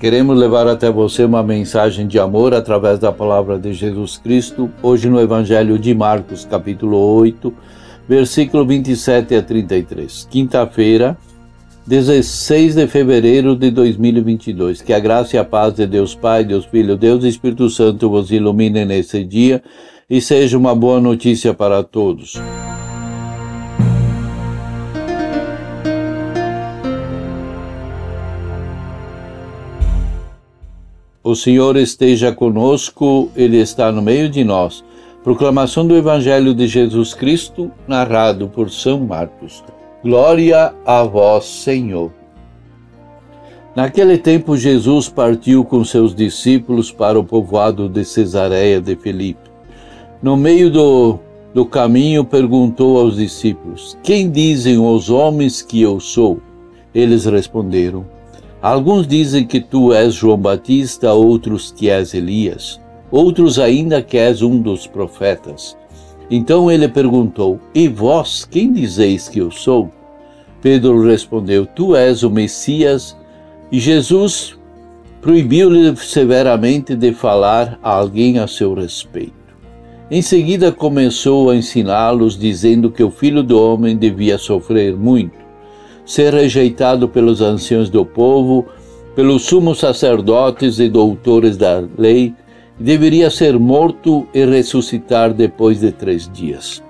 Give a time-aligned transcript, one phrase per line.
[0.00, 5.08] Queremos levar até você uma mensagem de amor através da palavra de Jesus Cristo, hoje
[5.08, 7.52] no Evangelho de Marcos, capítulo 8,
[8.08, 10.28] versículo 27 a 33.
[10.30, 11.18] Quinta-feira,
[11.84, 14.82] 16 de fevereiro de 2022.
[14.82, 18.08] Que a graça e a paz de Deus Pai, Deus Filho, Deus e Espírito Santo
[18.08, 19.60] vos ilumine nesse dia
[20.08, 22.40] e seja uma boa notícia para todos.
[31.28, 34.82] O Senhor esteja conosco, Ele está no meio de nós.
[35.22, 39.62] Proclamação do Evangelho de Jesus Cristo, narrado por São Marcos.
[40.02, 42.10] Glória a vós, Senhor.
[43.76, 49.50] Naquele tempo, Jesus partiu com seus discípulos para o povoado de Cesareia de Filipe.
[50.22, 51.18] No meio do,
[51.52, 56.40] do caminho, perguntou aos discípulos: Quem dizem os homens que eu sou?
[56.94, 58.06] Eles responderam:
[58.60, 64.42] Alguns dizem que tu és João Batista, outros que és Elias, outros ainda que és
[64.42, 65.76] um dos profetas.
[66.28, 69.90] Então ele perguntou: E vós, quem dizeis que eu sou?
[70.60, 73.16] Pedro respondeu: Tu és o Messias.
[73.70, 74.58] E Jesus
[75.20, 79.34] proibiu-lhe severamente de falar a alguém a seu respeito.
[80.10, 85.37] Em seguida começou a ensiná-los, dizendo que o filho do homem devia sofrer muito
[86.08, 88.64] ser rejeitado pelos anciãos do povo,
[89.14, 92.32] pelos sumos sacerdotes e doutores da lei,
[92.80, 96.82] deveria ser morto e ressuscitar depois de três dias.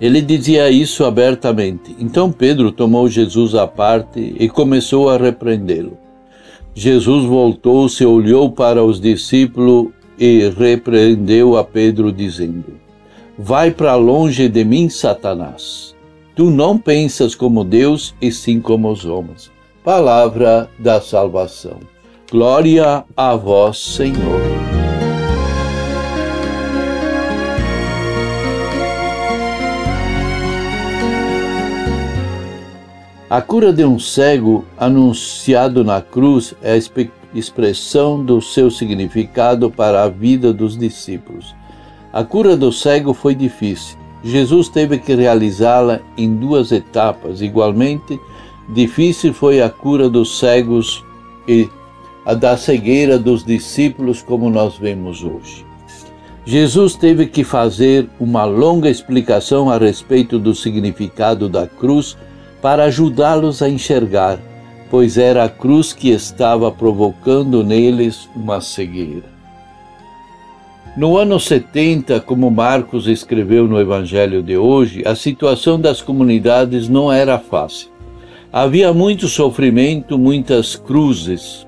[0.00, 1.94] Ele dizia isso abertamente.
[2.00, 5.98] Então Pedro tomou Jesus à parte e começou a repreendê-lo.
[6.74, 12.80] Jesus voltou-se, olhou para os discípulos e repreendeu a Pedro, dizendo:
[13.38, 15.92] Vai para longe de mim, Satanás
[16.34, 19.50] Tu não pensas como Deus e sim como os homens.
[19.84, 21.80] Palavra da salvação.
[22.30, 24.40] Glória a vós, Senhor.
[33.28, 36.76] A cura de um cego anunciado na cruz é a
[37.34, 41.54] expressão do seu significado para a vida dos discípulos.
[42.12, 47.40] A cura do cego foi difícil, Jesus teve que realizá-la em duas etapas.
[47.40, 48.20] Igualmente,
[48.68, 51.04] difícil foi a cura dos cegos
[51.46, 51.68] e
[52.24, 55.66] a da cegueira dos discípulos, como nós vemos hoje.
[56.44, 62.16] Jesus teve que fazer uma longa explicação a respeito do significado da cruz
[62.60, 64.38] para ajudá-los a enxergar,
[64.90, 69.31] pois era a cruz que estava provocando neles uma cegueira.
[70.94, 77.10] No ano 70, como Marcos escreveu no Evangelho de hoje, a situação das comunidades não
[77.10, 77.88] era fácil.
[78.52, 81.66] Havia muito sofrimento, muitas cruzes.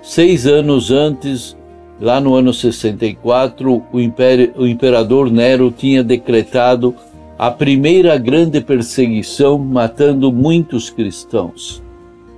[0.00, 1.56] Seis anos antes,
[2.00, 6.94] lá no ano 64, o, império, o imperador Nero tinha decretado
[7.36, 11.82] a primeira grande perseguição, matando muitos cristãos.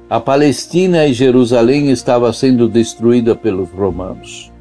[0.08, 4.53] A Palestina e Jerusalém estava sendo destruída pelos romanos.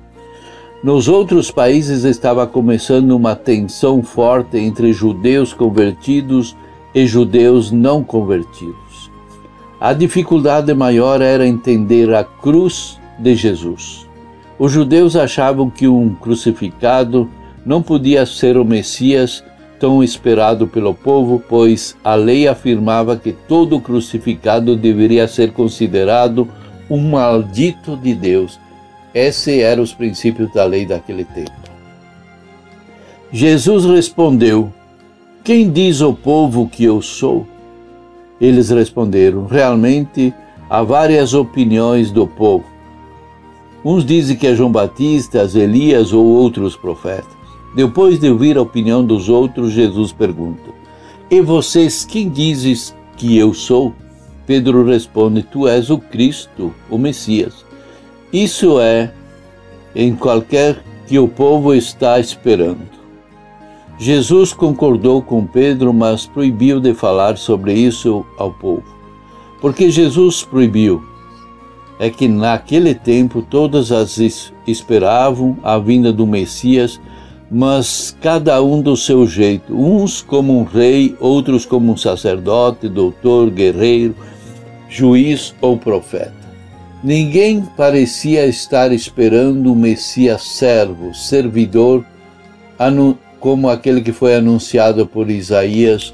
[0.84, 6.58] Nos outros países estava começando uma tensão forte entre judeus convertidos
[6.94, 9.10] e judeus não convertidos.
[9.80, 14.06] A dificuldade maior era entender a cruz de Jesus.
[14.60, 17.30] Os judeus achavam que um crucificado
[17.66, 19.42] não podia ser o Messias
[19.80, 26.46] tão esperado pelo povo, pois a lei afirmava que todo crucificado deveria ser considerado
[26.90, 28.60] um maldito de Deus
[29.14, 31.52] esses eram os princípios da lei daquele tempo.
[33.32, 34.72] Jesus respondeu:
[35.44, 37.48] Quem diz ao povo que eu sou?
[38.40, 40.34] Eles responderam: Realmente
[40.70, 42.66] há várias opiniões do povo.
[43.84, 47.44] Uns dizem que é João Batista, Elias ou outros profetas.
[47.76, 50.70] Depois de ouvir a opinião dos outros, Jesus pergunta:
[51.30, 53.94] E vocês quem dizes que eu sou?
[54.46, 57.63] Pedro responde: Tu és o Cristo, o Messias.
[58.34, 59.12] Isso é
[59.96, 62.82] em qualquer que o povo está esperando.
[64.00, 68.84] Jesus concordou com Pedro, mas proibiu de falar sobre isso ao povo.
[69.62, 71.04] Porque Jesus proibiu
[72.00, 74.20] é que naquele tempo todas as
[74.66, 77.00] esperavam a vinda do Messias,
[77.52, 83.52] mas cada um do seu jeito, uns como um rei, outros como um sacerdote, doutor,
[83.52, 84.16] guerreiro,
[84.90, 86.43] juiz ou profeta.
[87.04, 92.06] Ninguém parecia estar esperando um Messias servo, servidor,
[93.42, 96.14] como aquele que foi anunciado por Isaías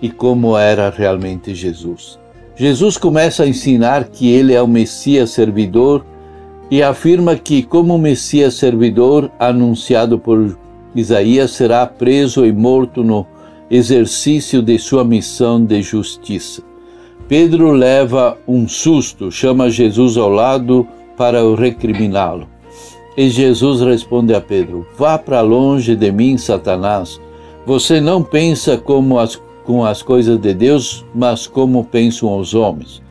[0.00, 2.20] e como era realmente Jesus.
[2.54, 6.06] Jesus começa a ensinar que ele é o Messias servidor
[6.70, 10.56] e afirma que, como Messias servidor anunciado por
[10.94, 13.26] Isaías, será preso e morto no
[13.68, 16.65] exercício de sua missão de justiça.
[17.28, 20.86] Pedro leva um susto, chama Jesus ao lado
[21.16, 22.46] para o recriminá-lo.
[23.16, 27.20] E Jesus responde a Pedro: Vá para longe de mim, Satanás.
[27.66, 33.02] Você não pensa como as, com as coisas de Deus, mas como pensam os homens.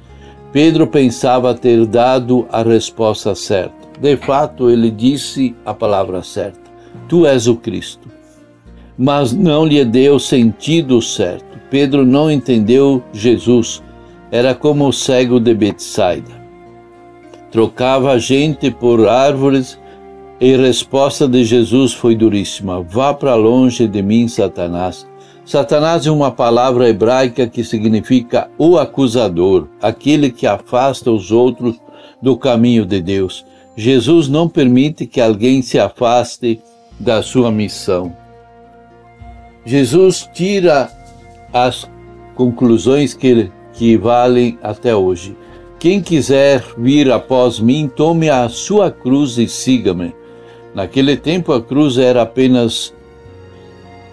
[0.54, 3.76] Pedro pensava ter dado a resposta certa.
[4.00, 6.72] De fato, ele disse a palavra certa:
[7.10, 8.08] Tu és o Cristo.
[8.98, 11.60] Mas não lhe deu sentido certo.
[11.70, 13.84] Pedro não entendeu Jesus.
[14.31, 16.44] Era como o cego de Betsaida.
[17.51, 19.80] Trocava a gente por árvores
[20.39, 25.07] e a resposta de Jesus foi duríssima: Vá para longe de mim, Satanás.
[25.45, 31.80] Satanás é uma palavra hebraica que significa o acusador, aquele que afasta os outros
[32.22, 33.45] do caminho de Deus.
[33.77, 36.60] Jesus não permite que alguém se afaste
[37.00, 38.12] da sua missão.
[39.66, 40.89] Jesus tira
[41.54, 41.89] as
[42.36, 45.36] conclusões que, que valem até hoje.
[45.77, 50.13] Quem quiser vir após mim, tome a sua cruz e siga-me.
[50.74, 52.94] Naquele tempo, a cruz era apenas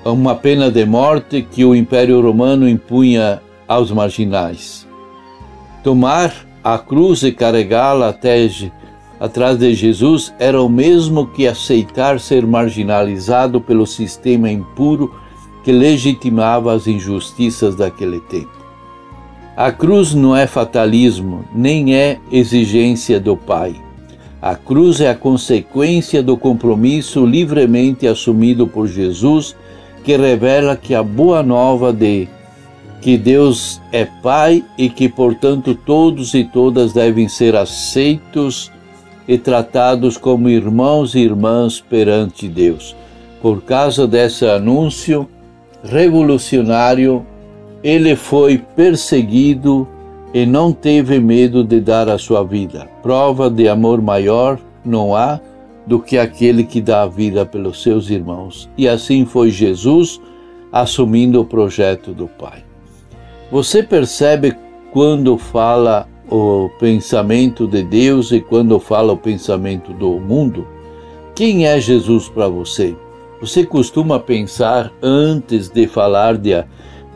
[0.04, 4.86] uma pena de morte que o Império Romano impunha aos marginais.
[5.82, 6.32] Tomar
[6.62, 8.48] a cruz e carregá-la até
[9.18, 15.14] atrás de Jesus era o mesmo que aceitar ser marginalizado pelo sistema impuro
[15.64, 18.61] que legitimava as injustiças daquele tempo.
[19.56, 23.74] A cruz não é fatalismo, nem é exigência do Pai.
[24.40, 29.54] A cruz é a consequência do compromisso livremente assumido por Jesus
[30.02, 32.28] que revela que a boa nova de
[33.02, 38.72] que Deus é Pai e que, portanto, todos e todas devem ser aceitos
[39.28, 42.96] e tratados como irmãos e irmãs perante Deus.
[43.42, 45.28] Por causa desse anúncio
[45.84, 47.26] revolucionário,
[47.82, 49.86] ele foi perseguido
[50.32, 52.88] e não teve medo de dar a sua vida.
[53.02, 55.40] Prova de amor maior não há
[55.86, 58.68] do que aquele que dá a vida pelos seus irmãos.
[58.78, 60.20] E assim foi Jesus
[60.70, 62.64] assumindo o projeto do Pai.
[63.50, 64.56] Você percebe
[64.92, 70.66] quando fala o pensamento de Deus e quando fala o pensamento do mundo?
[71.34, 72.96] Quem é Jesus para você?
[73.40, 76.52] Você costuma pensar antes de falar de,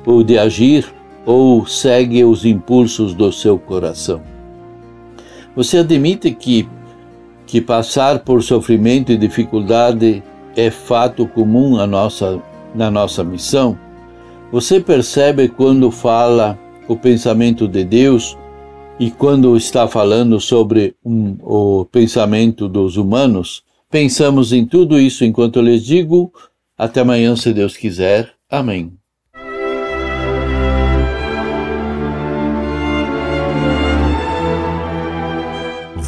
[0.06, 0.86] ou de agir
[1.26, 4.22] ou segue os impulsos do seu coração?
[5.54, 6.66] Você admite que
[7.46, 10.22] que passar por sofrimento e dificuldade
[10.56, 12.42] é fato comum a nossa,
[12.74, 13.78] na nossa missão,
[14.50, 16.58] você percebe quando fala
[16.88, 18.36] o pensamento de Deus
[18.98, 23.62] e quando está falando sobre um, o pensamento dos humanos?
[23.90, 26.32] Pensamos em tudo isso enquanto eu lhes digo.
[26.76, 28.32] Até amanhã, se Deus quiser.
[28.50, 28.92] Amém.